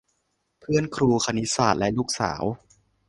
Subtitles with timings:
[0.59, 2.43] เพื่อนครูคณิตศาสตร์และลูกสาว